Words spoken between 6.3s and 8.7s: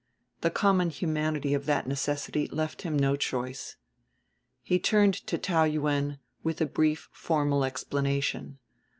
with a brief formal explanation.